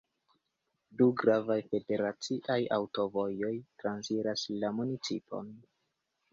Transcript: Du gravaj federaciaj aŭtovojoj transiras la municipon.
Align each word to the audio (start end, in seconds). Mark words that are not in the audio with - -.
Du 1.01 1.07
gravaj 1.21 1.57
federaciaj 1.73 2.57
aŭtovojoj 2.79 3.53
transiras 3.85 4.49
la 4.65 4.75
municipon. 4.83 5.57